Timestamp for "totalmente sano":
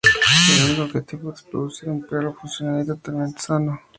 2.87-3.79